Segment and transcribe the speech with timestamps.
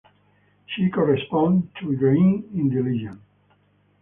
[0.65, 3.21] She corresponds to Igraine in the legend.